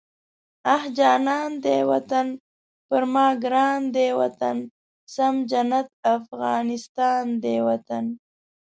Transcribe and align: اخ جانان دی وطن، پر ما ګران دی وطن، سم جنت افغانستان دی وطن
اخ 0.73 0.83
جانان 0.97 1.49
دی 1.63 1.79
وطن، 1.91 2.27
پر 2.87 3.03
ما 3.13 3.27
ګران 3.43 3.79
دی 3.95 4.07
وطن، 4.19 4.57
سم 5.13 5.35
جنت 5.49 5.87
افغانستان 6.17 7.23
دی 7.43 7.55
وطن 7.67 8.05